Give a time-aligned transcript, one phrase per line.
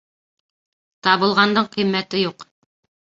[1.07, 2.47] Табылғандың ҡиммәте юҡ.